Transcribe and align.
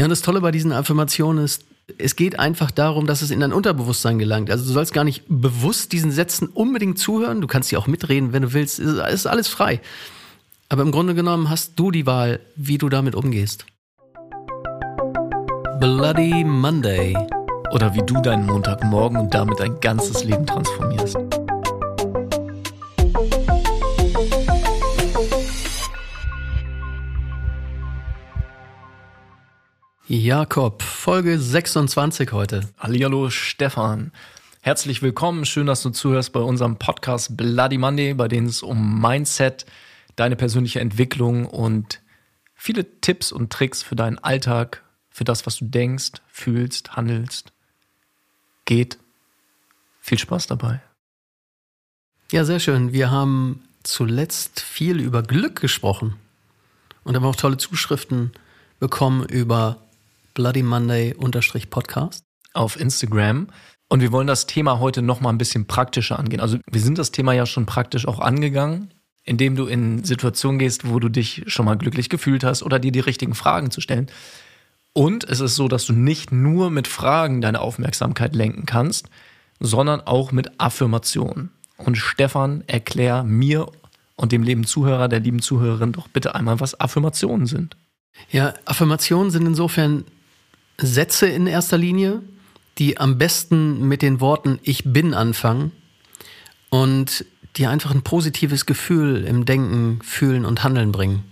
Ja, 0.00 0.06
und 0.06 0.10
das 0.10 0.22
Tolle 0.22 0.40
bei 0.40 0.50
diesen 0.50 0.72
Affirmationen 0.72 1.44
ist, 1.44 1.66
es 1.98 2.16
geht 2.16 2.38
einfach 2.38 2.70
darum, 2.70 3.06
dass 3.06 3.20
es 3.20 3.30
in 3.30 3.40
dein 3.40 3.52
Unterbewusstsein 3.52 4.18
gelangt. 4.18 4.50
Also 4.50 4.64
du 4.64 4.72
sollst 4.72 4.94
gar 4.94 5.04
nicht 5.04 5.24
bewusst 5.28 5.92
diesen 5.92 6.10
Sätzen 6.10 6.48
unbedingt 6.48 6.98
zuhören. 6.98 7.42
Du 7.42 7.46
kannst 7.46 7.68
sie 7.68 7.76
auch 7.76 7.86
mitreden, 7.86 8.32
wenn 8.32 8.40
du 8.40 8.54
willst. 8.54 8.78
Es 8.78 9.12
ist 9.12 9.26
alles 9.26 9.48
frei. 9.48 9.82
Aber 10.70 10.80
im 10.80 10.90
Grunde 10.90 11.14
genommen 11.14 11.50
hast 11.50 11.78
du 11.78 11.90
die 11.90 12.06
Wahl, 12.06 12.40
wie 12.56 12.78
du 12.78 12.88
damit 12.88 13.14
umgehst. 13.14 13.66
Bloody 15.80 16.44
Monday. 16.44 17.14
Oder 17.74 17.92
wie 17.92 18.00
du 18.00 18.22
deinen 18.22 18.46
Montagmorgen 18.46 19.18
und 19.18 19.34
damit 19.34 19.60
dein 19.60 19.80
ganzes 19.80 20.24
Leben 20.24 20.46
transformierst. 20.46 21.18
Jakob, 30.12 30.82
Folge 30.82 31.38
26 31.38 32.32
heute. 32.32 32.68
Hallihallo 32.78 33.30
Stefan. 33.30 34.10
Herzlich 34.60 35.02
willkommen, 35.02 35.44
schön, 35.44 35.68
dass 35.68 35.82
du 35.82 35.90
zuhörst 35.90 36.32
bei 36.32 36.40
unserem 36.40 36.80
Podcast 36.80 37.36
Bloody 37.36 37.78
Monday, 37.78 38.14
bei 38.14 38.26
dem 38.26 38.46
es 38.46 38.64
um 38.64 39.00
Mindset, 39.00 39.66
deine 40.16 40.34
persönliche 40.34 40.80
Entwicklung 40.80 41.46
und 41.46 42.02
viele 42.56 43.00
Tipps 43.00 43.30
und 43.30 43.52
Tricks 43.52 43.84
für 43.84 43.94
deinen 43.94 44.18
Alltag, 44.18 44.82
für 45.10 45.22
das, 45.22 45.46
was 45.46 45.58
du 45.58 45.66
denkst, 45.66 46.20
fühlst, 46.26 46.96
handelst, 46.96 47.52
geht. 48.64 48.98
Viel 50.00 50.18
Spaß 50.18 50.48
dabei. 50.48 50.82
Ja, 52.32 52.44
sehr 52.44 52.58
schön. 52.58 52.92
Wir 52.92 53.12
haben 53.12 53.62
zuletzt 53.84 54.58
viel 54.58 54.98
über 54.98 55.22
Glück 55.22 55.60
gesprochen 55.60 56.16
und 57.04 57.14
haben 57.14 57.24
auch 57.24 57.36
tolle 57.36 57.58
Zuschriften 57.58 58.32
bekommen 58.80 59.24
über 59.24 59.86
Bloody 60.34 60.62
Monday-Podcast. 60.62 62.24
Auf 62.52 62.80
Instagram. 62.80 63.48
Und 63.88 64.00
wir 64.00 64.12
wollen 64.12 64.26
das 64.26 64.46
Thema 64.46 64.78
heute 64.78 65.02
noch 65.02 65.20
mal 65.20 65.30
ein 65.30 65.38
bisschen 65.38 65.66
praktischer 65.66 66.18
angehen. 66.18 66.40
Also 66.40 66.58
wir 66.70 66.80
sind 66.80 66.98
das 66.98 67.10
Thema 67.10 67.32
ja 67.32 67.46
schon 67.46 67.66
praktisch 67.66 68.06
auch 68.06 68.20
angegangen, 68.20 68.90
indem 69.24 69.56
du 69.56 69.66
in 69.66 70.04
Situationen 70.04 70.58
gehst, 70.58 70.88
wo 70.88 70.98
du 70.98 71.08
dich 71.08 71.44
schon 71.46 71.66
mal 71.66 71.76
glücklich 71.76 72.08
gefühlt 72.08 72.44
hast 72.44 72.62
oder 72.62 72.78
dir 72.78 72.92
die 72.92 73.00
richtigen 73.00 73.34
Fragen 73.34 73.70
zu 73.70 73.80
stellen. 73.80 74.10
Und 74.92 75.24
es 75.24 75.40
ist 75.40 75.56
so, 75.56 75.68
dass 75.68 75.86
du 75.86 75.92
nicht 75.92 76.32
nur 76.32 76.70
mit 76.70 76.88
Fragen 76.88 77.40
deine 77.40 77.60
Aufmerksamkeit 77.60 78.34
lenken 78.34 78.66
kannst, 78.66 79.08
sondern 79.60 80.00
auch 80.00 80.32
mit 80.32 80.58
Affirmationen. 80.58 81.50
Und 81.76 81.96
Stefan, 81.96 82.64
erklär 82.66 83.22
mir 83.22 83.68
und 84.16 84.32
dem 84.32 84.42
lieben 84.42 84.64
Zuhörer, 84.64 85.08
der 85.08 85.20
lieben 85.20 85.40
Zuhörerin 85.40 85.92
doch 85.92 86.08
bitte 86.08 86.34
einmal, 86.34 86.60
was 86.60 86.78
Affirmationen 86.78 87.46
sind. 87.46 87.76
Ja, 88.30 88.54
Affirmationen 88.64 89.30
sind 89.30 89.46
insofern 89.46 90.04
Sätze 90.80 91.26
in 91.26 91.46
erster 91.46 91.78
Linie, 91.78 92.22
die 92.78 92.98
am 92.98 93.18
besten 93.18 93.86
mit 93.86 94.02
den 94.02 94.20
Worten 94.20 94.58
Ich 94.62 94.84
bin 94.84 95.14
anfangen 95.14 95.72
und 96.70 97.24
die 97.56 97.66
einfach 97.66 97.90
ein 97.90 98.02
positives 98.02 98.64
Gefühl 98.66 99.24
im 99.24 99.44
Denken, 99.44 100.00
Fühlen 100.02 100.44
und 100.44 100.62
Handeln 100.62 100.92
bringen. 100.92 101.24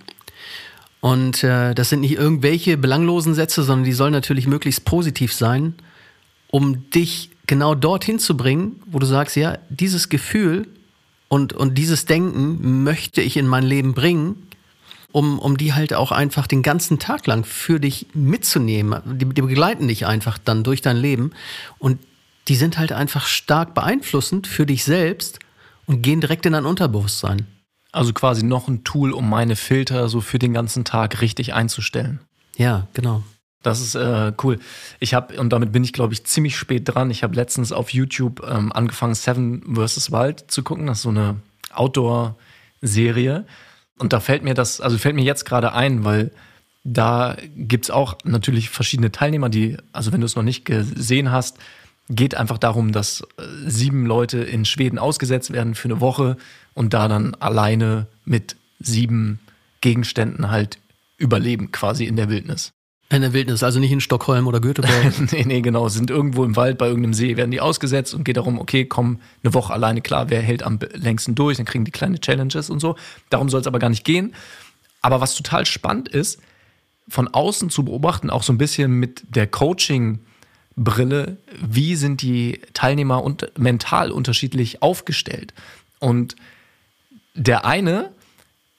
Und 1.01 1.45
äh, 1.45 1.75
das 1.75 1.91
sind 1.91 2.01
nicht 2.01 2.17
irgendwelche 2.17 2.77
belanglosen 2.77 3.35
Sätze, 3.35 3.63
sondern 3.63 3.85
die 3.85 3.93
sollen 3.93 4.13
natürlich 4.13 4.47
möglichst 4.47 4.85
positiv 4.85 5.33
sein, 5.33 5.75
um 6.49 6.91
dich 6.91 7.31
genau 7.47 7.75
dorthin 7.75 8.19
zu 8.19 8.37
bringen, 8.37 8.81
wo 8.87 8.99
du 8.99 9.07
sagst, 9.07 9.37
ja, 9.37 9.59
dieses 9.69 10.09
Gefühl 10.09 10.67
und, 11.29 11.53
und 11.53 11.79
dieses 11.79 12.05
Denken 12.05 12.83
möchte 12.83 13.23
ich 13.23 13.37
in 13.37 13.47
mein 13.47 13.65
Leben 13.65 13.95
bringen 13.95 14.48
um, 15.13 15.39
um 15.39 15.57
die 15.57 15.73
halt 15.73 15.95
auch 15.95 16.13
einfach 16.13 16.47
den 16.47 16.63
ganzen 16.63 16.99
Tag 16.99 17.27
lang 17.27 17.45
für 17.45 17.81
dich 17.81 18.07
mitzunehmen. 18.15 19.01
Die, 19.05 19.27
die 19.27 19.43
begleiten 19.43 19.89
dich 19.89 20.07
einfach 20.07 20.39
dann 20.39 20.65
durch 20.65 20.83
dein 20.83 20.97
Leben 20.97 21.33
und 21.79 21.99
die 22.49 22.57
sind 22.57 22.79
halt 22.79 22.93
einfach 22.93 23.27
stark 23.27 23.75
beeinflussend 23.75 24.47
für 24.47 24.67
dich 24.67 24.85
selbst 24.85 25.39
und 25.87 26.03
gehen 26.03 26.21
direkt 26.21 26.47
in 26.47 26.53
dein 26.53 26.67
Unterbewusstsein. 26.67 27.47
Also 27.93 28.13
quasi 28.13 28.45
noch 28.45 28.69
ein 28.69 28.85
Tool, 28.85 29.13
um 29.13 29.29
meine 29.29 29.57
Filter 29.57 30.09
so 30.09 30.21
für 30.21 30.39
den 30.39 30.53
ganzen 30.53 30.85
Tag 30.85 31.21
richtig 31.21 31.55
einzustellen. 31.55 32.21
Ja, 32.57 32.87
genau. 32.93 33.23
Das 33.63 33.81
ist 33.81 33.95
äh, 33.95 34.33
cool. 34.43 34.59
Ich 35.01 35.15
habe, 35.15 35.39
und 35.41 35.51
damit 35.51 35.73
bin 35.73 35.83
ich, 35.83 35.93
glaube 35.93 36.13
ich, 36.13 36.25
ziemlich 36.25 36.57
spät 36.57 36.83
dran. 36.85 37.11
Ich 37.11 37.23
habe 37.23 37.35
letztens 37.35 37.73
auf 37.73 37.91
YouTube 37.91 38.47
ähm, 38.49 38.73
angefangen, 38.73 39.15
Seven 39.15 39.75
vs. 39.75 40.13
Wild 40.13 40.51
zu 40.51 40.63
gucken. 40.63 40.87
Das 40.87 40.99
ist 40.99 41.03
so 41.03 41.09
eine 41.09 41.37
Outdoor-Serie. 41.73 43.47
Und 43.99 44.13
da 44.13 44.21
fällt 44.21 44.43
mir 44.45 44.55
das, 44.55 44.81
also 44.81 44.99
fällt 44.99 45.17
mir 45.17 45.25
jetzt 45.25 45.45
gerade 45.45 45.73
ein, 45.73 46.05
weil 46.05 46.31
da 46.85 47.37
gibt's 47.57 47.91
auch 47.91 48.17
natürlich 48.25 48.71
verschiedene 48.71 49.13
Teilnehmer, 49.13 49.49
die, 49.49 49.77
also 49.93 50.13
wenn 50.13 50.21
du 50.21 50.27
es 50.27 50.37
noch 50.37 50.43
nicht 50.43 50.65
gesehen 50.65 51.31
hast, 51.31 51.59
geht 52.09 52.35
einfach 52.35 52.59
darum, 52.59 52.93
dass 52.93 53.21
äh, 53.21 53.43
sieben 53.67 54.07
Leute 54.07 54.39
in 54.39 54.65
Schweden 54.65 54.99
ausgesetzt 54.99 55.53
werden 55.53 55.75
für 55.75 55.89
eine 55.89 56.01
Woche 56.01 56.37
und 56.75 56.95
da 56.95 57.09
dann 57.09 57.35
alleine 57.35 58.07
mit 58.25 58.57
sieben 58.79 59.41
Gegenständen 59.81 60.51
halt 60.51 60.79
überleben, 61.19 61.73
quasi 61.73 62.05
in 62.05 62.17
der 62.17 62.31
Wildnis. 62.31 62.73
In 63.11 63.23
der 63.23 63.33
Wildnis, 63.33 63.63
also 63.63 63.81
nicht 63.81 63.93
in 63.93 64.03
Stockholm 64.03 64.47
oder 64.47 64.61
Göteborg. 64.61 64.93
nee, 65.33 65.45
nee, 65.47 65.61
genau. 65.63 65.89
Sind 65.89 66.11
irgendwo 66.11 66.45
im 66.45 66.57
Wald 66.57 66.77
bei 66.77 66.89
irgendeinem 66.89 67.15
See, 67.15 67.39
werden 67.39 67.51
die 67.51 67.61
ausgesetzt 67.61 68.13
und 68.13 68.25
geht 68.25 68.37
darum, 68.37 68.59
okay, 68.59 68.85
komm, 68.85 69.21
eine 69.43 69.55
Woche 69.55 69.73
alleine, 69.73 70.03
klar, 70.03 70.29
wer 70.29 70.43
hält 70.43 70.63
am 70.63 70.79
längsten 70.93 71.35
durch, 71.35 71.57
dann 71.57 71.65
kriegen 71.65 71.87
die 71.87 71.91
kleine 71.91 72.21
Challenges 72.21 72.69
und 72.69 72.81
so. 72.81 72.97
Darum 73.31 73.49
soll 73.49 73.63
es 73.63 73.67
aber 73.67 73.79
gar 73.79 73.89
nicht 73.89 74.05
gehen. 74.05 74.35
Aber 75.01 75.23
was 75.23 75.35
total 75.35 75.65
spannend 75.65 76.09
ist, 76.09 76.41
von 77.09 77.29
außen 77.29 77.71
zu 77.71 77.85
beobachten, 77.85 78.29
auch 78.29 78.43
so 78.43 78.53
ein 78.53 78.59
bisschen 78.59 78.93
mit 78.93 79.23
der 79.35 79.47
Coaching-Brille, 79.47 81.39
wie 81.67 81.97
sind 81.97 82.21
die 82.21 82.61
Teilnehmer 82.75 83.25
und 83.25 83.59
mental 83.59 84.11
unterschiedlich 84.11 84.83
aufgestellt. 84.83 85.55
Und 85.99 86.37
der 87.35 87.65
eine 87.65 88.11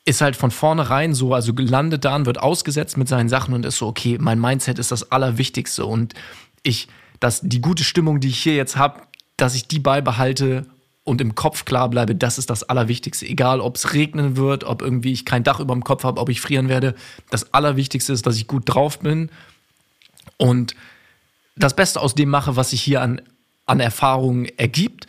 ist 0.10 0.22
halt 0.22 0.36
von 0.36 0.50
vornherein 0.50 1.14
so, 1.14 1.36
also 1.36 1.54
gelandet 1.54 2.04
da 2.04 2.16
und 2.16 2.26
wird 2.26 2.40
ausgesetzt 2.40 2.98
mit 2.98 3.08
seinen 3.08 3.30
Sachen 3.30 3.54
und 3.54 3.64
ist 3.64 3.78
so, 3.78 3.86
okay, 3.86 4.18
mein 4.20 4.40
Mindset 4.40 4.80
ist 4.80 4.92
das 4.92 5.12
Allerwichtigste 5.12 5.86
und 5.86 6.16
ich, 6.64 6.88
dass 7.20 7.42
die 7.42 7.62
gute 7.62 7.84
Stimmung, 7.84 8.20
die 8.20 8.30
ich 8.30 8.42
hier 8.42 8.56
jetzt 8.56 8.76
habe, 8.76 9.02
dass 9.38 9.54
ich 9.54 9.68
die 9.68 9.78
beibehalte 9.78 10.66
und 11.04 11.22
im 11.22 11.36
Kopf 11.36 11.64
klar 11.64 11.90
bleibe, 11.90 12.16
das 12.16 12.40
ist 12.40 12.50
das 12.50 12.64
Allerwichtigste. 12.64 13.28
Egal, 13.28 13.62
ob 13.62 13.76
es 13.76 13.94
regnen 13.94 14.36
wird, 14.36 14.64
ob 14.64 14.82
irgendwie 14.82 15.12
ich 15.12 15.26
kein 15.26 15.44
Dach 15.44 15.60
über 15.60 15.76
dem 15.76 15.84
Kopf 15.84 16.04
habe, 16.04 16.20
ob 16.20 16.30
ich 16.30 16.42
frieren 16.42 16.70
werde. 16.70 16.96
Das 17.30 17.54
Allerwichtigste 17.54 18.12
ist, 18.12 18.26
dass 18.26 18.36
ich 18.36 18.48
gut 18.48 18.64
drauf 18.66 18.98
bin 18.98 19.30
und 20.38 20.76
das 21.56 21.76
Beste 21.76 22.02
aus 22.02 22.16
dem 22.16 22.30
mache, 22.30 22.56
was 22.56 22.72
sich 22.72 22.82
hier 22.82 23.04
an, 23.04 23.22
an 23.68 23.80
Erfahrungen 23.80 24.46
ergibt 24.58 25.06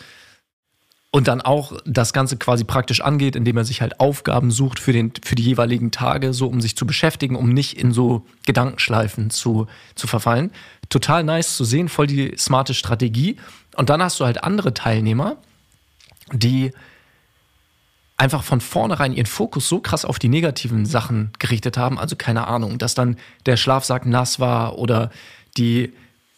und 1.13 1.27
dann 1.27 1.41
auch 1.41 1.73
das 1.85 2.13
Ganze 2.13 2.37
quasi 2.37 2.65
praktisch 2.65 3.01
angeht, 3.01 3.35
indem 3.35 3.57
er 3.57 3.65
sich 3.65 3.81
halt 3.81 3.99
Aufgaben 3.99 4.51
sucht 4.51 4.79
für, 4.79 4.93
den, 4.93 5.13
für 5.25 5.35
die 5.35 5.43
jeweiligen 5.43 5.91
Tage, 5.91 6.33
so 6.33 6.47
um 6.47 6.61
sich 6.61 6.77
zu 6.77 6.87
beschäftigen, 6.87 7.35
um 7.35 7.49
nicht 7.49 7.77
in 7.77 7.93
so 7.93 8.25
Gedankenschleifen 8.47 9.31
zu, 9.31 9.67
zu 9.97 10.07
verfallen. 10.07 10.53
Total 10.89 11.25
nice 11.25 11.57
zu 11.57 11.65
sehen, 11.65 11.89
voll 11.89 12.07
die 12.07 12.35
smarte 12.39 12.75
Strategie. 12.75 13.37
Und 13.77 13.91
dann 13.91 14.03
hast 14.03 14.21
du 14.21 14.25
halt 14.25 14.45
andere 14.45 14.73
Teilnehmer, 14.73 15.37
die 16.33 16.71
einfach 18.17 18.45
von 18.45 18.61
vornherein 18.61 19.13
ihren 19.13 19.27
Fokus 19.27 19.69
so 19.69 19.81
krass 19.81 20.05
auf 20.05 20.21
die 20.21 20.29
negativen 20.29 20.87
Sachen 20.87 21.33
gerichtet 21.41 21.77
haben. 21.77 21.99
Also 21.99 22.15
keine 22.15 22.47
Ahnung, 22.47 22.79
dass 22.79 22.95
dann 22.95 23.17
der 23.47 23.57
Schlafsack 23.57 24.07
nass 24.07 24.39
war 24.39 24.79
oder 24.79 25.11
die 25.57 25.93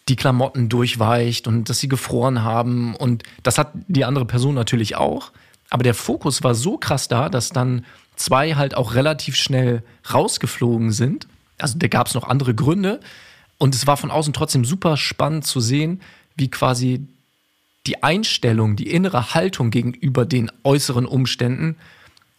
die 0.09 0.15
Klamotten 0.15 0.69
durchweicht 0.69 1.47
und 1.47 1.69
dass 1.69 1.79
sie 1.79 1.87
gefroren 1.87 2.43
haben. 2.43 2.95
Und 2.95 3.23
das 3.43 3.57
hat 3.57 3.71
die 3.87 4.05
andere 4.05 4.25
Person 4.25 4.55
natürlich 4.55 4.95
auch. 4.95 5.31
Aber 5.69 5.83
der 5.83 5.93
Fokus 5.93 6.43
war 6.43 6.55
so 6.55 6.77
krass 6.77 7.07
da, 7.07 7.29
dass 7.29 7.49
dann 7.49 7.85
zwei 8.15 8.55
halt 8.55 8.75
auch 8.75 8.95
relativ 8.95 9.35
schnell 9.35 9.83
rausgeflogen 10.13 10.91
sind. 10.91 11.27
Also 11.57 11.77
da 11.77 11.87
gab 11.87 12.07
es 12.07 12.13
noch 12.13 12.27
andere 12.27 12.53
Gründe. 12.53 12.99
Und 13.57 13.75
es 13.75 13.87
war 13.87 13.97
von 13.97 14.11
außen 14.11 14.33
trotzdem 14.33 14.65
super 14.65 14.97
spannend 14.97 15.45
zu 15.45 15.59
sehen, 15.61 16.01
wie 16.35 16.49
quasi 16.49 17.07
die 17.85 18.03
Einstellung, 18.03 18.75
die 18.75 18.89
innere 18.89 19.33
Haltung 19.33 19.69
gegenüber 19.69 20.25
den 20.25 20.51
äußeren 20.63 21.05
Umständen 21.05 21.77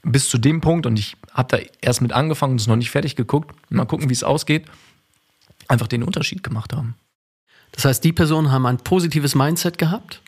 bis 0.03 0.29
zu 0.29 0.39
dem 0.39 0.61
Punkt, 0.61 0.87
und 0.87 0.99
ich 0.99 1.17
habe 1.33 1.57
da 1.57 1.65
erst 1.81 2.03
mit 2.03 2.13
angefangen 2.13 2.53
und 2.53 2.61
es 2.61 2.67
noch 2.67 2.77
nicht 2.77 2.91
fertig 2.91 3.17
geguckt, 3.17 3.55
mal 3.71 3.87
gucken, 3.87 4.11
wie 4.11 4.15
es 4.15 4.23
ausgeht, 4.23 4.67
einfach 5.67 5.87
den 5.87 6.03
Unterschied 6.03 6.43
gemacht 6.43 6.73
haben. 6.75 6.95
Das 7.75 7.85
heißt, 7.85 8.05
die 8.05 8.13
Personen 8.13 8.53
haben 8.53 8.67
ein 8.67 8.79
positives 8.79 9.35
Mindset 9.35 9.79
gehabt 9.79 10.23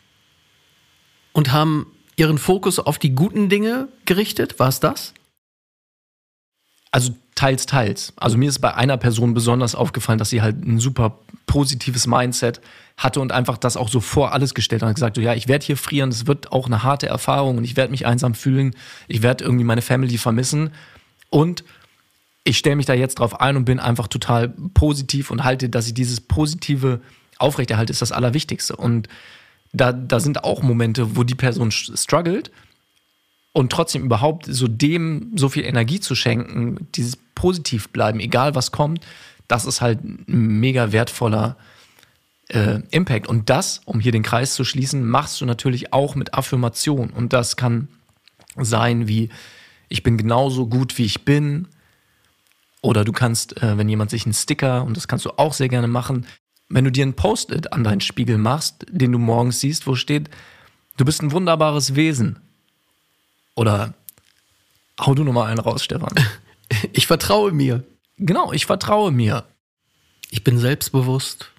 und 1.31 1.51
haben 1.51 1.87
ihren 2.17 2.37
Fokus 2.37 2.79
auf 2.79 2.99
die 2.99 3.15
guten 3.15 3.47
Dinge 3.47 3.87
gerichtet. 4.05 4.59
War 4.59 4.69
es 4.69 4.79
das? 4.79 5.13
Also 6.91 7.15
teils, 7.35 7.65
teils. 7.65 8.13
Also 8.17 8.37
mir 8.37 8.49
ist 8.49 8.59
bei 8.59 8.73
einer 8.73 8.97
Person 8.97 9.33
besonders 9.33 9.75
aufgefallen, 9.75 10.17
dass 10.17 10.29
sie 10.29 10.41
halt 10.41 10.65
ein 10.65 10.79
super 10.79 11.19
positives 11.45 12.07
Mindset 12.07 12.59
hatte 12.97 13.21
und 13.21 13.31
einfach 13.31 13.57
das 13.57 13.77
auch 13.77 13.89
so 13.89 13.99
vor 13.99 14.33
alles 14.33 14.55
gestellt 14.55 14.81
hat 14.81 14.89
und 14.89 14.95
gesagt, 14.95 15.15
so, 15.15 15.21
ja, 15.21 15.33
ich 15.35 15.47
werde 15.47 15.65
hier 15.65 15.77
frieren, 15.77 16.09
es 16.09 16.25
wird 16.25 16.51
auch 16.51 16.65
eine 16.65 16.83
harte 16.83 17.07
Erfahrung 17.07 17.57
und 17.57 17.63
ich 17.63 17.77
werde 17.77 17.91
mich 17.91 18.05
einsam 18.05 18.33
fühlen, 18.33 18.75
ich 19.07 19.21
werde 19.21 19.43
irgendwie 19.43 19.63
meine 19.63 19.83
Family 19.83 20.17
vermissen 20.17 20.71
und 21.29 21.63
ich 22.43 22.57
stelle 22.57 22.77
mich 22.77 22.85
da 22.85 22.93
jetzt 22.93 23.19
drauf 23.19 23.39
ein 23.39 23.57
und 23.57 23.65
bin 23.65 23.79
einfach 23.79 24.07
total 24.07 24.49
positiv 24.73 25.29
und 25.29 25.43
halte, 25.43 25.69
dass 25.69 25.85
ich 25.85 25.93
dieses 25.93 26.21
Positive 26.21 27.01
aufrechterhalte, 27.39 27.91
ist 27.91 28.01
das 28.01 28.11
Allerwichtigste. 28.11 28.75
Und 28.75 29.07
da, 29.73 29.91
da 29.91 30.19
sind 30.19 30.43
auch 30.43 30.61
Momente, 30.61 31.15
wo 31.15 31.23
die 31.23 31.35
Person 31.35 31.71
struggelt 31.71 32.51
und 33.53 33.71
trotzdem 33.71 34.03
überhaupt 34.03 34.45
so 34.47 34.67
dem 34.67 35.31
so 35.35 35.49
viel 35.49 35.65
Energie 35.65 35.99
zu 35.99 36.15
schenken, 36.15 36.87
dieses 36.95 37.17
positiv 37.35 37.89
bleiben, 37.89 38.19
egal 38.19 38.55
was 38.55 38.71
kommt, 38.71 39.05
das 39.47 39.65
ist 39.65 39.81
halt 39.81 40.03
ein 40.03 40.59
mega 40.59 40.91
wertvoller 40.91 41.57
äh, 42.49 42.81
Impact. 42.91 43.27
Und 43.27 43.49
das, 43.49 43.81
um 43.85 43.99
hier 43.99 44.11
den 44.11 44.23
Kreis 44.23 44.53
zu 44.53 44.63
schließen, 44.63 45.07
machst 45.07 45.41
du 45.41 45.45
natürlich 45.45 45.93
auch 45.93 46.15
mit 46.15 46.33
Affirmation. 46.33 47.09
Und 47.09 47.33
das 47.33 47.55
kann 47.55 47.87
sein 48.57 49.07
wie, 49.07 49.29
ich 49.89 50.03
bin 50.03 50.17
genauso 50.17 50.67
gut, 50.67 50.97
wie 50.97 51.05
ich 51.05 51.25
bin. 51.25 51.67
Oder 52.81 53.03
du 53.03 53.11
kannst, 53.11 53.61
äh, 53.61 53.77
wenn 53.77 53.89
jemand 53.89 54.11
sich 54.11 54.25
einen 54.25 54.33
Sticker, 54.33 54.83
und 54.83 54.97
das 54.97 55.07
kannst 55.07 55.25
du 55.25 55.31
auch 55.31 55.53
sehr 55.53 55.69
gerne 55.69 55.87
machen, 55.87 56.25
wenn 56.69 56.85
du 56.85 56.91
dir 56.91 57.05
ein 57.05 57.13
Post-it 57.13 57.71
an 57.73 57.83
deinen 57.83 58.01
Spiegel 58.01 58.37
machst, 58.37 58.85
den 58.89 59.11
du 59.11 59.19
morgens 59.19 59.59
siehst, 59.59 59.87
wo 59.87 59.95
steht, 59.95 60.29
du 60.97 61.05
bist 61.05 61.21
ein 61.21 61.31
wunderbares 61.31 61.95
Wesen. 61.95 62.39
Oder 63.55 63.93
hau 64.99 65.13
du 65.15 65.23
nochmal 65.23 65.49
einen 65.49 65.59
raus, 65.59 65.83
Stefan. 65.83 66.13
Ich 66.91 67.07
vertraue 67.07 67.53
mir. 67.53 67.85
Genau, 68.17 68.51
ich 68.51 68.65
vertraue 68.65 69.13
mir. 69.13 69.45
Ich 70.29 70.43
bin 70.43 70.59
selbstbewusst. 70.59 71.49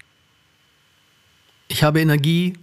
Ich 1.68 1.82
habe 1.82 2.00
Energie. 2.00 2.58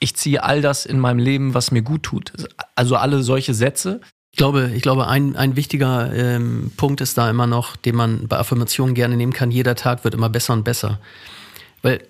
Ich 0.00 0.16
ziehe 0.16 0.42
all 0.42 0.62
das 0.62 0.84
in 0.84 0.98
meinem 0.98 1.20
Leben, 1.20 1.54
was 1.54 1.70
mir 1.70 1.82
gut 1.82 2.02
tut. 2.02 2.32
Also 2.74 2.96
alle 2.96 3.22
solche 3.22 3.54
Sätze. 3.54 4.00
Ich 4.32 4.36
glaube, 4.36 4.72
ich 4.74 4.82
glaube 4.82 5.06
ein, 5.06 5.36
ein 5.36 5.54
wichtiger 5.54 6.12
ähm, 6.12 6.72
Punkt 6.76 7.00
ist 7.00 7.16
da 7.16 7.30
immer 7.30 7.46
noch, 7.46 7.76
den 7.76 7.94
man 7.94 8.26
bei 8.26 8.36
Affirmationen 8.36 8.96
gerne 8.96 9.16
nehmen 9.16 9.32
kann. 9.32 9.52
Jeder 9.52 9.76
Tag 9.76 10.02
wird 10.02 10.14
immer 10.14 10.28
besser 10.28 10.52
und 10.54 10.64
besser. 10.64 10.98
Weil, 11.82 12.02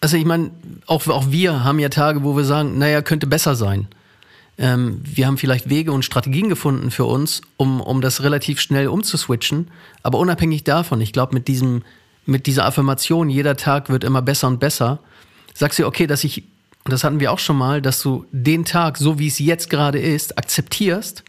also 0.00 0.16
ich 0.16 0.24
meine, 0.24 0.50
auch, 0.86 1.06
auch 1.08 1.30
wir 1.30 1.64
haben 1.64 1.78
ja 1.78 1.88
Tage, 1.88 2.22
wo 2.24 2.36
wir 2.36 2.44
sagen, 2.44 2.78
naja, 2.78 3.02
könnte 3.02 3.26
besser 3.26 3.54
sein. 3.54 3.88
Ähm, 4.58 5.00
wir 5.04 5.26
haben 5.26 5.38
vielleicht 5.38 5.70
Wege 5.70 5.92
und 5.92 6.04
Strategien 6.04 6.48
gefunden 6.48 6.90
für 6.90 7.04
uns, 7.04 7.40
um, 7.56 7.80
um 7.80 8.00
das 8.00 8.22
relativ 8.22 8.60
schnell 8.60 8.88
umzuswitchen. 8.88 9.70
Aber 10.02 10.18
unabhängig 10.18 10.64
davon, 10.64 11.00
ich 11.00 11.12
glaube, 11.12 11.34
mit 11.34 11.48
diesem, 11.48 11.82
mit 12.26 12.46
dieser 12.46 12.66
Affirmation, 12.66 13.30
jeder 13.30 13.56
Tag 13.56 13.88
wird 13.88 14.04
immer 14.04 14.22
besser 14.22 14.48
und 14.48 14.60
besser, 14.60 14.98
sagst 15.54 15.78
du, 15.78 15.86
okay, 15.86 16.06
dass 16.06 16.24
ich, 16.24 16.44
und 16.84 16.92
das 16.92 17.04
hatten 17.04 17.20
wir 17.20 17.32
auch 17.32 17.38
schon 17.38 17.56
mal, 17.56 17.80
dass 17.80 18.02
du 18.02 18.26
den 18.30 18.64
Tag, 18.64 18.98
so 18.98 19.18
wie 19.18 19.28
es 19.28 19.38
jetzt 19.38 19.70
gerade 19.70 19.98
ist, 19.98 20.38
akzeptierst, 20.38 21.24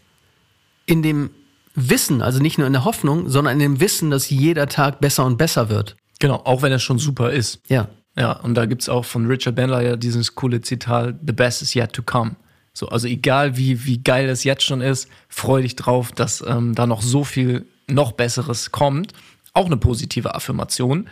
in 0.86 1.02
dem 1.02 1.30
Wissen, 1.76 2.22
also 2.22 2.40
nicht 2.40 2.58
nur 2.58 2.68
in 2.68 2.74
der 2.74 2.86
Hoffnung, 2.86 3.30
sondern 3.30 3.54
in 3.54 3.60
dem 3.60 3.80
Wissen, 3.80 4.12
dass 4.12 4.30
jeder 4.30 4.68
Tag 4.68 5.00
besser 5.00 5.26
und 5.26 5.38
besser 5.38 5.70
wird. 5.70 5.96
Genau, 6.24 6.36
auch 6.46 6.62
wenn 6.62 6.72
er 6.72 6.80
schon 6.80 7.00
super 7.00 7.34
ist. 7.34 7.60
Ja. 7.68 7.90
Ja, 8.16 8.32
und 8.32 8.54
da 8.54 8.66
gibt 8.66 8.82
es 8.82 8.88
auch 8.88 9.04
von 9.04 9.26
Richard 9.26 9.58
Bandler 9.58 9.82
ja 9.82 9.98
dieses 9.98 10.36
coole 10.36 10.62
Zitat, 10.62 11.16
The 11.28 11.34
best 11.34 11.62
is 11.62 11.76
yet 11.76 11.92
to 11.92 12.02
come. 12.02 12.38
So, 12.72 12.88
also 12.88 13.08
egal 13.08 13.58
wie, 13.58 13.84
wie 13.84 13.98
geil 13.98 14.30
es 14.30 14.46
jetzt 14.46 14.64
schon 14.64 14.80
ist, 14.80 15.10
freu 15.28 15.64
dich 15.64 15.76
drauf, 15.76 16.14
dass 16.14 16.42
ähm, 16.48 16.76
da 16.76 16.88
noch 16.88 17.02
so 17.02 17.26
viel 17.26 17.66
noch 17.88 18.14
Besseres 18.14 18.72
kommt. 18.72 19.12
Auch 19.52 19.66
eine 19.66 19.76
positive 19.76 20.34
Affirmation. 20.34 21.10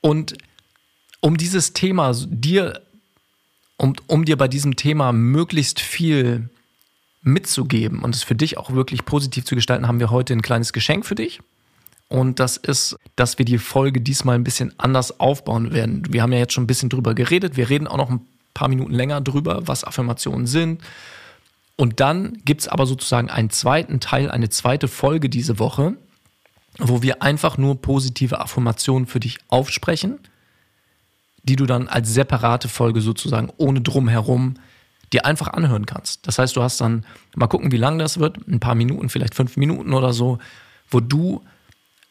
Und 0.00 0.36
um 1.20 1.36
dieses 1.36 1.72
Thema 1.72 2.12
dir, 2.26 2.82
um, 3.76 3.94
um 4.08 4.24
dir 4.24 4.36
bei 4.36 4.48
diesem 4.48 4.74
Thema 4.74 5.12
möglichst 5.12 5.78
viel 5.78 6.50
mitzugeben 7.22 8.00
und 8.00 8.16
es 8.16 8.24
für 8.24 8.34
dich 8.34 8.58
auch 8.58 8.72
wirklich 8.72 9.04
positiv 9.04 9.44
zu 9.44 9.54
gestalten, 9.54 9.86
haben 9.86 10.00
wir 10.00 10.10
heute 10.10 10.32
ein 10.32 10.42
kleines 10.42 10.72
Geschenk 10.72 11.06
für 11.06 11.14
dich. 11.14 11.38
Und 12.08 12.40
das 12.40 12.56
ist, 12.56 12.96
dass 13.16 13.38
wir 13.38 13.44
die 13.44 13.58
Folge 13.58 14.00
diesmal 14.00 14.34
ein 14.34 14.44
bisschen 14.44 14.72
anders 14.78 15.20
aufbauen 15.20 15.72
werden. 15.72 16.02
Wir 16.08 16.22
haben 16.22 16.32
ja 16.32 16.38
jetzt 16.38 16.54
schon 16.54 16.64
ein 16.64 16.68
bisschen 16.68 16.88
drüber 16.88 17.14
geredet. 17.14 17.56
Wir 17.56 17.68
reden 17.68 17.86
auch 17.86 17.98
noch 17.98 18.10
ein 18.10 18.20
paar 18.54 18.68
Minuten 18.68 18.92
länger 18.92 19.20
drüber, 19.20 19.66
was 19.66 19.84
Affirmationen 19.84 20.46
sind. 20.46 20.82
Und 21.76 22.00
dann 22.00 22.38
gibt 22.44 22.62
es 22.62 22.68
aber 22.68 22.86
sozusagen 22.86 23.30
einen 23.30 23.50
zweiten 23.50 24.00
Teil, 24.00 24.30
eine 24.30 24.48
zweite 24.48 24.88
Folge 24.88 25.28
diese 25.28 25.58
Woche, 25.58 25.96
wo 26.78 27.02
wir 27.02 27.22
einfach 27.22 27.58
nur 27.58 27.80
positive 27.80 28.40
Affirmationen 28.40 29.06
für 29.06 29.20
dich 29.20 29.38
aufsprechen, 29.48 30.18
die 31.42 31.56
du 31.56 31.66
dann 31.66 31.88
als 31.88 32.12
separate 32.12 32.68
Folge 32.68 33.00
sozusagen 33.00 33.50
ohne 33.58 33.80
drumherum 33.80 34.54
dir 35.12 35.24
einfach 35.24 35.48
anhören 35.48 35.86
kannst. 35.86 36.26
Das 36.26 36.38
heißt, 36.38 36.56
du 36.56 36.62
hast 36.62 36.80
dann, 36.80 37.04
mal 37.36 37.46
gucken, 37.46 37.70
wie 37.70 37.76
lang 37.76 37.98
das 37.98 38.18
wird, 38.18 38.36
ein 38.48 38.60
paar 38.60 38.74
Minuten, 38.74 39.08
vielleicht 39.08 39.34
fünf 39.34 39.56
Minuten 39.56 39.92
oder 39.92 40.12
so, 40.12 40.38
wo 40.90 41.00
du 41.00 41.42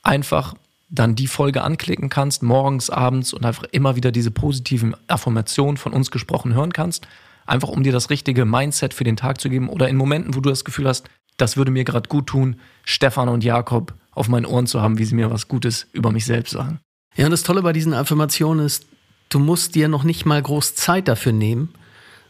einfach 0.07 0.55
dann 0.89 1.15
die 1.15 1.27
Folge 1.27 1.63
anklicken 1.63 2.09
kannst, 2.09 2.43
morgens, 2.43 2.89
abends 2.89 3.33
und 3.33 3.45
einfach 3.45 3.65
immer 3.71 3.95
wieder 3.95 4.11
diese 4.11 4.31
positiven 4.31 4.95
Affirmationen 5.07 5.77
von 5.77 5.93
uns 5.93 6.11
gesprochen 6.11 6.53
hören 6.53 6.71
kannst. 6.71 7.07
Einfach 7.45 7.69
um 7.69 7.83
dir 7.83 7.91
das 7.91 8.09
richtige 8.09 8.45
Mindset 8.45 8.93
für 8.93 9.03
den 9.03 9.17
Tag 9.17 9.41
zu 9.41 9.49
geben 9.49 9.69
oder 9.69 9.89
in 9.89 9.97
Momenten, 9.97 10.35
wo 10.35 10.39
du 10.39 10.49
das 10.49 10.65
Gefühl 10.65 10.87
hast, 10.87 11.09
das 11.35 11.57
würde 11.57 11.71
mir 11.71 11.83
gerade 11.83 12.09
gut 12.09 12.27
tun, 12.27 12.55
Stefan 12.83 13.29
und 13.29 13.43
Jakob 13.43 13.93
auf 14.11 14.27
meinen 14.27 14.45
Ohren 14.45 14.65
zu 14.65 14.81
haben, 14.81 14.97
wie 14.97 15.05
sie 15.05 15.15
mir 15.15 15.29
was 15.29 15.47
Gutes 15.47 15.87
über 15.93 16.11
mich 16.11 16.25
selbst 16.25 16.51
sagen. 16.51 16.79
Ja, 17.15 17.25
und 17.25 17.31
das 17.31 17.43
Tolle 17.43 17.61
bei 17.61 17.73
diesen 17.73 17.93
Affirmationen 17.93 18.65
ist, 18.65 18.85
du 19.29 19.39
musst 19.39 19.75
dir 19.75 19.87
noch 19.87 20.03
nicht 20.03 20.25
mal 20.25 20.41
groß 20.41 20.75
Zeit 20.75 21.07
dafür 21.07 21.33
nehmen, 21.33 21.73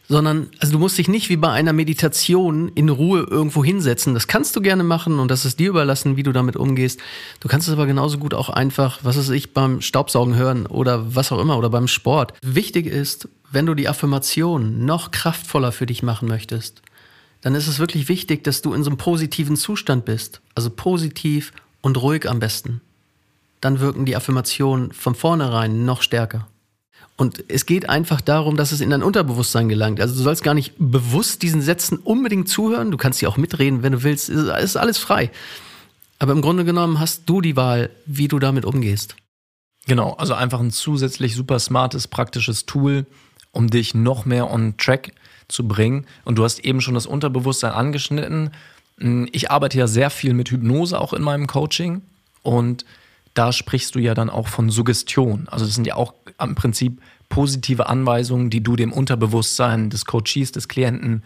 sondern 0.09 0.49
also 0.59 0.73
du 0.73 0.79
musst 0.79 0.97
dich 0.97 1.07
nicht 1.07 1.29
wie 1.29 1.35
bei 1.35 1.51
einer 1.51 1.73
Meditation 1.73 2.69
in 2.75 2.89
Ruhe 2.89 3.27
irgendwo 3.29 3.63
hinsetzen. 3.63 4.13
Das 4.13 4.27
kannst 4.27 4.55
du 4.55 4.61
gerne 4.61 4.83
machen 4.83 5.19
und 5.19 5.29
das 5.29 5.45
ist 5.45 5.59
dir 5.59 5.69
überlassen, 5.69 6.15
wie 6.15 6.23
du 6.23 6.31
damit 6.31 6.55
umgehst. 6.55 6.99
Du 7.39 7.47
kannst 7.47 7.67
es 7.67 7.73
aber 7.73 7.85
genauso 7.85 8.17
gut 8.17 8.33
auch 8.33 8.49
einfach, 8.49 8.99
was 9.03 9.17
weiß 9.17 9.29
ich, 9.31 9.53
beim 9.53 9.81
Staubsaugen 9.81 10.35
hören 10.35 10.65
oder 10.65 11.15
was 11.15 11.31
auch 11.31 11.39
immer 11.39 11.57
oder 11.57 11.69
beim 11.69 11.87
Sport. 11.87 12.33
Wichtig 12.41 12.85
ist, 12.85 13.27
wenn 13.51 13.65
du 13.65 13.73
die 13.73 13.89
Affirmation 13.89 14.85
noch 14.85 15.11
kraftvoller 15.11 15.71
für 15.71 15.85
dich 15.85 16.03
machen 16.03 16.27
möchtest, 16.27 16.81
dann 17.41 17.55
ist 17.55 17.67
es 17.67 17.79
wirklich 17.79 18.09
wichtig, 18.09 18.43
dass 18.43 18.61
du 18.61 18.73
in 18.73 18.83
so 18.83 18.89
einem 18.89 18.97
positiven 18.97 19.55
Zustand 19.55 20.05
bist. 20.05 20.41
Also 20.55 20.69
positiv 20.69 21.51
und 21.81 22.01
ruhig 22.01 22.29
am 22.29 22.39
besten. 22.39 22.81
Dann 23.61 23.79
wirken 23.79 24.05
die 24.05 24.15
Affirmationen 24.15 24.91
von 24.91 25.15
vornherein 25.15 25.85
noch 25.85 26.01
stärker. 26.01 26.47
Und 27.17 27.43
es 27.47 27.65
geht 27.65 27.89
einfach 27.89 28.21
darum, 28.21 28.57
dass 28.57 28.71
es 28.71 28.79
in 28.79 28.91
dein 28.91 29.01
Unterbewusstsein 29.01 29.67
gelangt. 29.67 29.99
Also 29.99 30.15
du 30.15 30.21
sollst 30.21 30.43
gar 30.43 30.53
nicht 30.53 30.75
bewusst 30.77 31.41
diesen 31.41 31.63
Sätzen 31.63 31.97
unbedingt 31.97 32.47
zuhören. 32.47 32.91
Du 32.91 32.97
kannst 32.97 33.17
sie 33.19 33.27
auch 33.27 33.37
mitreden, 33.37 33.81
wenn 33.81 33.93
du 33.93 34.03
willst. 34.03 34.29
Es 34.29 34.63
ist 34.63 34.77
alles 34.77 34.99
frei. 34.99 35.31
Aber 36.19 36.31
im 36.31 36.41
Grunde 36.41 36.63
genommen 36.63 36.99
hast 36.99 37.27
du 37.27 37.41
die 37.41 37.55
Wahl, 37.55 37.89
wie 38.05 38.27
du 38.27 38.37
damit 38.37 38.65
umgehst. 38.65 39.15
Genau, 39.87 40.13
also 40.13 40.35
einfach 40.35 40.59
ein 40.59 40.71
zusätzlich 40.71 41.35
super 41.35 41.59
smartes, 41.59 42.07
praktisches 42.07 42.67
Tool, 42.67 43.07
um 43.51 43.69
dich 43.69 43.95
noch 43.95 44.25
mehr 44.25 44.51
on 44.51 44.77
track 44.77 45.13
zu 45.47 45.67
bringen. 45.67 46.05
Und 46.23 46.37
du 46.37 46.43
hast 46.43 46.59
eben 46.59 46.81
schon 46.81 46.93
das 46.93 47.07
Unterbewusstsein 47.07 47.71
angeschnitten. 47.71 48.51
Ich 49.31 49.49
arbeite 49.49 49.77
ja 49.79 49.87
sehr 49.87 50.11
viel 50.11 50.33
mit 50.33 50.51
Hypnose 50.51 50.99
auch 50.99 51.13
in 51.13 51.23
meinem 51.23 51.47
Coaching. 51.47 52.01
Und 52.43 52.85
da 53.37 53.51
sprichst 53.53 53.93
du 53.93 53.99
ja 53.99 54.15
dann 54.15 54.29
auch 54.29 54.47
von 54.47 54.69
Suggestion. 54.69 55.47
Also 55.49 55.65
das 55.65 55.75
sind 55.75 55.85
ja 55.85 55.95
auch 55.95 56.13
im 56.41 56.55
Prinzip 56.55 57.01
positive 57.29 57.87
Anweisungen, 57.87 58.49
die 58.49 58.63
du 58.63 58.75
dem 58.75 58.91
Unterbewusstsein 58.91 59.89
des 59.89 60.05
Coaches, 60.05 60.51
des 60.51 60.67
Klienten 60.67 61.23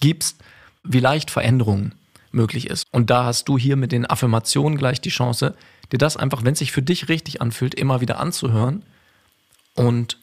gibst, 0.00 0.40
wie 0.84 1.00
leicht 1.00 1.30
Veränderung 1.30 1.92
möglich 2.32 2.68
ist. 2.68 2.86
Und 2.92 3.10
da 3.10 3.24
hast 3.24 3.48
du 3.48 3.58
hier 3.58 3.76
mit 3.76 3.92
den 3.92 4.06
Affirmationen 4.06 4.78
gleich 4.78 5.00
die 5.00 5.10
Chance, 5.10 5.54
dir 5.92 5.98
das 5.98 6.16
einfach, 6.16 6.44
wenn 6.44 6.52
es 6.52 6.60
sich 6.60 6.72
für 6.72 6.82
dich 6.82 7.08
richtig 7.08 7.42
anfühlt, 7.42 7.74
immer 7.74 8.00
wieder 8.00 8.20
anzuhören 8.20 8.82
und 9.74 10.16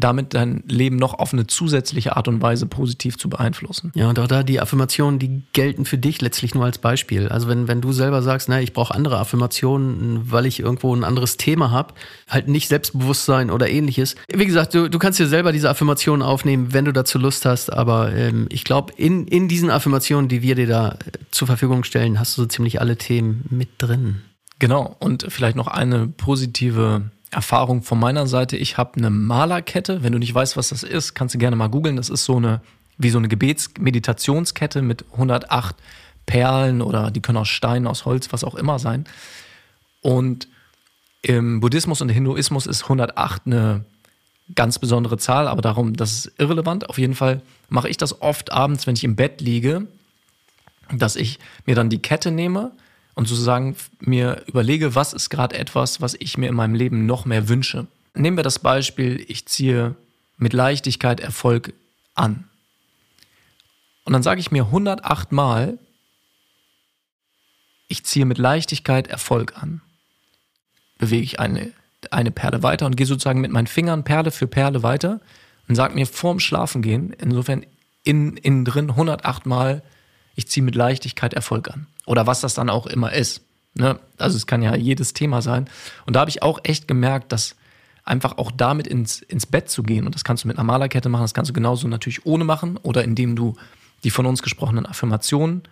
damit 0.00 0.34
dein 0.34 0.62
Leben 0.66 0.96
noch 0.96 1.14
auf 1.14 1.32
eine 1.32 1.46
zusätzliche 1.46 2.16
Art 2.16 2.28
und 2.28 2.42
Weise 2.42 2.66
positiv 2.66 3.18
zu 3.18 3.28
beeinflussen. 3.28 3.92
Ja, 3.94 4.08
und 4.08 4.18
auch 4.18 4.26
da 4.26 4.42
die 4.42 4.60
Affirmationen, 4.60 5.18
die 5.18 5.42
gelten 5.52 5.84
für 5.84 5.98
dich 5.98 6.20
letztlich 6.20 6.54
nur 6.54 6.64
als 6.64 6.78
Beispiel. 6.78 7.28
Also 7.28 7.48
wenn, 7.48 7.68
wenn 7.68 7.80
du 7.80 7.92
selber 7.92 8.22
sagst, 8.22 8.48
na, 8.48 8.60
ich 8.60 8.72
brauche 8.72 8.94
andere 8.94 9.18
Affirmationen, 9.18 10.30
weil 10.30 10.46
ich 10.46 10.60
irgendwo 10.60 10.94
ein 10.94 11.04
anderes 11.04 11.36
Thema 11.36 11.70
habe, 11.70 11.94
halt 12.28 12.48
nicht 12.48 12.68
Selbstbewusstsein 12.68 13.50
oder 13.50 13.68
ähnliches. 13.68 14.16
Wie 14.32 14.46
gesagt, 14.46 14.74
du, 14.74 14.88
du 14.88 14.98
kannst 14.98 15.18
dir 15.18 15.26
selber 15.26 15.52
diese 15.52 15.70
Affirmationen 15.70 16.22
aufnehmen, 16.22 16.72
wenn 16.72 16.84
du 16.84 16.92
dazu 16.92 17.18
Lust 17.18 17.44
hast, 17.44 17.72
aber 17.72 18.12
ähm, 18.14 18.46
ich 18.50 18.64
glaube, 18.64 18.92
in, 18.96 19.26
in 19.26 19.48
diesen 19.48 19.70
Affirmationen, 19.70 20.28
die 20.28 20.42
wir 20.42 20.54
dir 20.54 20.66
da 20.66 20.90
äh, 20.92 20.96
zur 21.30 21.46
Verfügung 21.46 21.84
stellen, 21.84 22.18
hast 22.18 22.36
du 22.36 22.42
so 22.42 22.48
ziemlich 22.48 22.80
alle 22.80 22.96
Themen 22.96 23.44
mit 23.50 23.68
drin. 23.78 24.22
Genau, 24.58 24.94
und 24.98 25.26
vielleicht 25.30 25.56
noch 25.56 25.68
eine 25.68 26.06
positive 26.06 27.10
Erfahrung 27.30 27.82
von 27.82 27.98
meiner 27.98 28.26
Seite. 28.26 28.56
Ich 28.56 28.76
habe 28.76 28.96
eine 28.96 29.10
Malerkette. 29.10 30.02
Wenn 30.02 30.12
du 30.12 30.18
nicht 30.18 30.34
weißt, 30.34 30.56
was 30.56 30.70
das 30.70 30.82
ist, 30.82 31.14
kannst 31.14 31.34
du 31.34 31.38
gerne 31.38 31.56
mal 31.56 31.68
googeln. 31.68 31.96
Das 31.96 32.10
ist 32.10 32.24
so 32.24 32.36
eine, 32.36 32.60
wie 32.98 33.10
so 33.10 33.18
eine 33.18 33.28
Gebets-Meditationskette 33.28 34.82
mit 34.82 35.04
108 35.12 35.76
Perlen 36.26 36.82
oder 36.82 37.10
die 37.10 37.20
können 37.20 37.38
aus 37.38 37.48
Stein, 37.48 37.86
aus 37.86 38.04
Holz, 38.04 38.32
was 38.32 38.44
auch 38.44 38.54
immer 38.54 38.78
sein. 38.78 39.04
Und 40.00 40.48
im 41.22 41.60
Buddhismus 41.60 42.00
und 42.00 42.08
Hinduismus 42.08 42.66
ist 42.66 42.84
108 42.84 43.42
eine 43.46 43.84
ganz 44.54 44.78
besondere 44.78 45.18
Zahl, 45.18 45.48
aber 45.48 45.62
darum, 45.62 45.94
das 45.94 46.12
ist 46.12 46.32
irrelevant. 46.38 46.88
Auf 46.88 46.98
jeden 46.98 47.14
Fall 47.14 47.42
mache 47.68 47.88
ich 47.88 47.96
das 47.96 48.20
oft 48.22 48.52
abends, 48.52 48.86
wenn 48.86 48.96
ich 48.96 49.04
im 49.04 49.16
Bett 49.16 49.40
liege, 49.40 49.86
dass 50.92 51.16
ich 51.16 51.38
mir 51.66 51.74
dann 51.74 51.90
die 51.90 52.02
Kette 52.02 52.30
nehme, 52.30 52.72
und 53.14 53.28
sozusagen 53.28 53.76
mir 53.98 54.42
überlege, 54.46 54.94
was 54.94 55.12
ist 55.12 55.30
gerade 55.30 55.58
etwas, 55.58 56.00
was 56.00 56.14
ich 56.18 56.38
mir 56.38 56.48
in 56.48 56.54
meinem 56.54 56.74
Leben 56.74 57.06
noch 57.06 57.24
mehr 57.24 57.48
wünsche. 57.48 57.86
Nehmen 58.14 58.36
wir 58.36 58.44
das 58.44 58.58
Beispiel, 58.58 59.24
ich 59.28 59.46
ziehe 59.46 59.94
mit 60.36 60.52
Leichtigkeit 60.52 61.20
Erfolg 61.20 61.72
an. 62.14 62.48
Und 64.04 64.12
dann 64.12 64.22
sage 64.22 64.40
ich 64.40 64.50
mir 64.50 64.64
108 64.64 65.32
Mal, 65.32 65.78
ich 67.88 68.04
ziehe 68.04 68.24
mit 68.24 68.38
Leichtigkeit 68.38 69.08
Erfolg 69.08 69.56
an. 69.56 69.82
Bewege 70.98 71.24
ich 71.24 71.40
eine, 71.40 71.72
eine 72.10 72.30
Perle 72.30 72.62
weiter 72.62 72.86
und 72.86 72.96
gehe 72.96 73.06
sozusagen 73.06 73.40
mit 73.40 73.50
meinen 73.50 73.66
Fingern 73.66 74.04
Perle 74.04 74.30
für 74.30 74.46
Perle 74.46 74.82
weiter 74.82 75.20
und 75.68 75.74
sage 75.74 75.94
mir 75.94 76.06
vorm 76.06 76.40
Schlafengehen, 76.40 77.12
insofern 77.12 77.66
innen, 78.04 78.36
innen 78.36 78.64
drin 78.64 78.90
108 78.90 79.46
Mal, 79.46 79.82
ich 80.34 80.48
ziehe 80.48 80.64
mit 80.64 80.74
Leichtigkeit 80.74 81.34
Erfolg 81.34 81.68
an. 81.68 81.86
Oder 82.10 82.26
was 82.26 82.40
das 82.40 82.54
dann 82.54 82.70
auch 82.70 82.88
immer 82.88 83.12
ist. 83.12 83.40
Ne? 83.74 84.00
Also 84.18 84.36
es 84.36 84.48
kann 84.48 84.62
ja 84.62 84.74
jedes 84.74 85.12
Thema 85.12 85.42
sein. 85.42 85.70
Und 86.06 86.16
da 86.16 86.20
habe 86.20 86.30
ich 86.30 86.42
auch 86.42 86.58
echt 86.64 86.88
gemerkt, 86.88 87.30
dass 87.30 87.54
einfach 88.02 88.36
auch 88.36 88.50
damit 88.50 88.88
ins, 88.88 89.22
ins 89.22 89.46
Bett 89.46 89.70
zu 89.70 89.84
gehen, 89.84 90.06
und 90.06 90.16
das 90.16 90.24
kannst 90.24 90.42
du 90.42 90.48
mit 90.48 90.58
einer 90.58 90.64
Malerkette 90.64 91.08
machen, 91.08 91.22
das 91.22 91.34
kannst 91.34 91.50
du 91.50 91.52
genauso 91.52 91.86
natürlich 91.86 92.26
ohne 92.26 92.42
machen 92.42 92.78
oder 92.78 93.04
indem 93.04 93.36
du 93.36 93.54
die 94.02 94.10
von 94.10 94.26
uns 94.26 94.42
gesprochenen 94.42 94.86
Affirmationen 94.86 95.62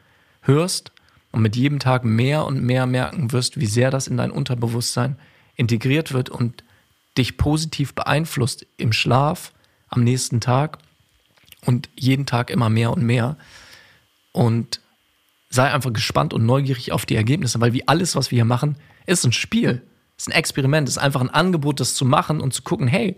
hörst 0.42 0.92
und 1.32 1.42
mit 1.42 1.56
jedem 1.56 1.80
Tag 1.80 2.04
mehr 2.04 2.44
und 2.44 2.62
mehr 2.62 2.86
merken 2.86 3.32
wirst, 3.32 3.58
wie 3.58 3.66
sehr 3.66 3.90
das 3.90 4.06
in 4.06 4.16
dein 4.16 4.30
Unterbewusstsein 4.30 5.16
integriert 5.56 6.12
wird 6.12 6.30
und 6.30 6.62
dich 7.16 7.36
positiv 7.36 7.96
beeinflusst 7.96 8.64
im 8.76 8.92
Schlaf 8.92 9.52
am 9.88 10.04
nächsten 10.04 10.40
Tag 10.40 10.78
und 11.66 11.88
jeden 11.96 12.26
Tag 12.26 12.50
immer 12.50 12.70
mehr 12.70 12.92
und 12.92 13.02
mehr. 13.02 13.36
Und 14.30 14.80
sei 15.50 15.72
einfach 15.72 15.92
gespannt 15.92 16.34
und 16.34 16.44
neugierig 16.44 16.92
auf 16.92 17.06
die 17.06 17.16
Ergebnisse, 17.16 17.60
weil 17.60 17.72
wie 17.72 17.88
alles, 17.88 18.16
was 18.16 18.30
wir 18.30 18.36
hier 18.36 18.44
machen, 18.44 18.76
ist 19.06 19.24
ein 19.24 19.32
Spiel, 19.32 19.82
ist 20.16 20.28
ein 20.28 20.32
Experiment, 20.32 20.88
ist 20.88 20.98
einfach 20.98 21.20
ein 21.20 21.30
Angebot, 21.30 21.80
das 21.80 21.94
zu 21.94 22.04
machen 22.04 22.40
und 22.40 22.52
zu 22.52 22.62
gucken, 22.62 22.86
hey, 22.86 23.16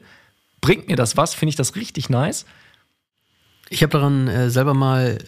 bringt 0.61 0.89
mir 0.89 0.97
das 0.97 1.17
was? 1.17 1.35
Finde 1.35 1.51
ich 1.51 1.57
das 1.57 1.75
richtig 1.77 2.09
nice? 2.09 2.45
Ich 3.69 3.83
habe 3.83 3.93
daran 3.93 4.29
äh, 4.29 4.51
selber 4.51 4.75
mal 4.75 5.19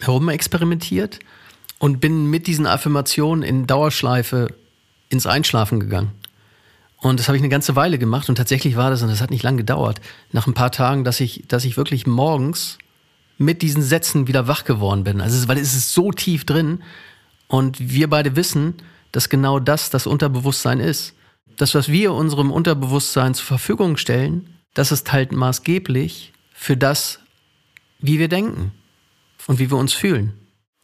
herumexperimentiert 0.00 1.20
und 1.78 2.00
bin 2.00 2.26
mit 2.26 2.46
diesen 2.46 2.66
Affirmationen 2.66 3.42
in 3.42 3.66
Dauerschleife 3.66 4.48
ins 5.08 5.26
Einschlafen 5.26 5.80
gegangen. 5.80 6.12
Und 6.98 7.20
das 7.20 7.28
habe 7.28 7.36
ich 7.36 7.42
eine 7.42 7.50
ganze 7.50 7.76
Weile 7.76 7.98
gemacht 7.98 8.28
und 8.28 8.36
tatsächlich 8.36 8.76
war 8.76 8.90
das, 8.90 9.02
und 9.02 9.08
das 9.08 9.20
hat 9.20 9.30
nicht 9.30 9.42
lange 9.42 9.58
gedauert, 9.58 10.00
nach 10.32 10.46
ein 10.46 10.54
paar 10.54 10.72
Tagen, 10.72 11.04
dass 11.04 11.20
ich, 11.20 11.44
dass 11.46 11.64
ich 11.64 11.76
wirklich 11.76 12.06
morgens 12.06 12.78
mit 13.38 13.62
diesen 13.62 13.82
Sätzen 13.82 14.26
wieder 14.28 14.48
wach 14.48 14.64
geworden 14.64 15.04
bin. 15.04 15.20
Also, 15.20 15.46
weil 15.48 15.58
es 15.58 15.74
ist 15.74 15.92
so 15.92 16.10
tief 16.10 16.44
drin 16.44 16.82
und 17.48 17.78
wir 17.78 18.08
beide 18.08 18.36
wissen, 18.36 18.74
dass 19.12 19.28
genau 19.28 19.58
das 19.60 19.90
das 19.90 20.06
Unterbewusstsein 20.06 20.80
ist. 20.80 21.14
Das, 21.56 21.74
was 21.74 21.88
wir 21.88 22.12
unserem 22.12 22.50
Unterbewusstsein 22.50 23.34
zur 23.34 23.46
Verfügung 23.46 23.96
stellen, 23.96 24.56
das 24.74 24.92
ist 24.92 25.12
halt 25.12 25.32
maßgeblich 25.32 26.32
für 26.52 26.76
das, 26.76 27.20
wie 27.98 28.18
wir 28.18 28.28
denken 28.28 28.72
und 29.46 29.58
wie 29.58 29.70
wir 29.70 29.78
uns 29.78 29.92
fühlen. 29.92 30.34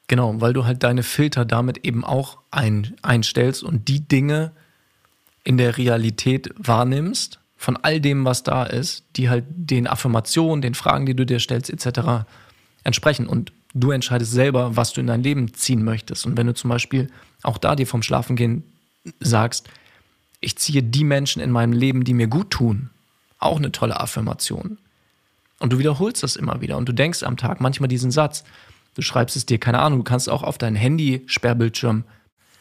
Genau, 0.08 0.40
weil 0.40 0.52
du 0.52 0.64
halt 0.64 0.82
deine 0.82 1.02
Filter 1.02 1.44
damit 1.44 1.86
eben 1.86 2.04
auch 2.04 2.38
ein, 2.50 2.94
einstellst 3.02 3.62
und 3.62 3.88
die 3.88 4.06
Dinge 4.06 4.52
in 5.44 5.56
der 5.56 5.76
Realität 5.76 6.50
wahrnimmst, 6.56 7.40
von 7.56 7.76
all 7.76 8.00
dem, 8.00 8.24
was 8.24 8.42
da 8.42 8.64
ist, 8.64 9.04
die 9.16 9.30
halt 9.30 9.44
den 9.48 9.86
Affirmationen, 9.86 10.62
den 10.62 10.74
Fragen, 10.74 11.06
die 11.06 11.14
du 11.14 11.24
dir 11.24 11.38
stellst, 11.38 11.70
etc. 11.70 12.26
entsprechen. 12.84 13.26
Und 13.26 13.52
du 13.74 13.90
entscheidest 13.90 14.32
selber, 14.32 14.76
was 14.76 14.92
du 14.92 15.00
in 15.00 15.06
dein 15.06 15.22
Leben 15.22 15.54
ziehen 15.54 15.84
möchtest. 15.84 16.26
Und 16.26 16.36
wenn 16.36 16.46
du 16.46 16.54
zum 16.54 16.70
Beispiel 16.70 17.10
auch 17.42 17.58
da 17.58 17.76
dir 17.76 17.86
vom 17.86 18.02
Schlafengehen 18.02 18.64
sagst, 19.20 19.68
ich 20.40 20.56
ziehe 20.56 20.82
die 20.82 21.04
Menschen 21.04 21.40
in 21.40 21.50
meinem 21.50 21.72
Leben, 21.72 22.04
die 22.04 22.14
mir 22.14 22.26
gut 22.26 22.50
tun, 22.50 22.90
auch 23.38 23.58
eine 23.58 23.72
tolle 23.72 24.00
Affirmation. 24.00 24.78
Und 25.58 25.72
du 25.72 25.78
wiederholst 25.78 26.22
das 26.22 26.36
immer 26.36 26.60
wieder 26.60 26.76
und 26.76 26.88
du 26.88 26.92
denkst 26.92 27.22
am 27.22 27.36
Tag 27.36 27.60
manchmal 27.60 27.88
diesen 27.88 28.10
Satz. 28.10 28.44
Du 28.94 29.02
schreibst 29.02 29.36
es 29.36 29.46
dir, 29.46 29.58
keine 29.58 29.78
Ahnung, 29.78 30.00
du 30.00 30.04
kannst 30.04 30.28
auch 30.28 30.42
auf 30.42 30.58
dein 30.58 30.74
Handy-Sperrbildschirm 30.74 32.04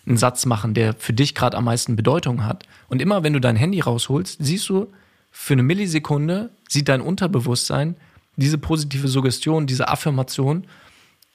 einen 0.06 0.18
Satz 0.18 0.46
machen, 0.46 0.74
der 0.74 0.94
für 0.94 1.14
dich 1.14 1.36
gerade 1.36 1.58
am 1.58 1.66
meisten 1.66 1.96
Bedeutung 1.96 2.46
hat. 2.46 2.66
Und 2.90 3.02
immer 3.02 3.24
wenn 3.24 3.34
du 3.34 3.42
dein 3.42 3.56
Handy 3.56 3.80
rausholst, 3.80 4.38
siehst 4.40 4.70
du, 4.70 4.92
für 5.32 5.54
eine 5.54 5.64
Millisekunde 5.64 6.52
sieht 6.68 6.90
dein 6.90 7.02
Unterbewusstsein 7.02 7.96
diese 8.42 8.58
positive 8.58 9.08
Suggestion, 9.08 9.68
diese 9.68 9.88
Affirmation 9.88 10.68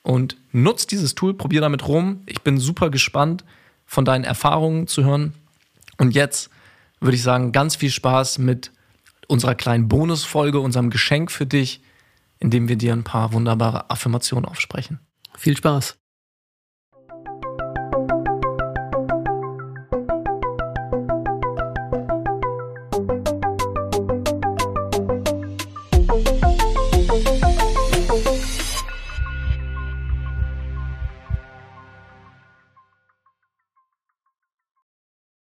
und 0.02 0.36
nutzt 0.52 0.92
dieses 0.92 1.14
Tool, 1.14 1.34
probier 1.34 1.60
damit 1.60 1.88
rum. 1.88 2.22
Ich 2.26 2.42
bin 2.42 2.58
super 2.58 2.90
gespannt, 2.90 3.44
von 3.86 4.04
deinen 4.04 4.25
Erfahrungen 4.25 4.86
zu 4.86 5.04
hören. 5.04 5.32
Und 5.98 6.14
jetzt 6.14 6.50
würde 7.00 7.16
ich 7.16 7.22
sagen, 7.22 7.52
ganz 7.52 7.76
viel 7.76 7.90
Spaß 7.90 8.38
mit 8.38 8.72
unserer 9.28 9.54
kleinen 9.54 9.88
Bonusfolge, 9.88 10.60
unserem 10.60 10.90
Geschenk 10.90 11.30
für 11.30 11.46
dich, 11.46 11.82
indem 12.38 12.68
wir 12.68 12.76
dir 12.76 12.92
ein 12.92 13.04
paar 13.04 13.32
wunderbare 13.32 13.90
Affirmationen 13.90 14.44
aufsprechen. 14.44 15.00
Viel 15.36 15.56
Spaß. 15.56 15.96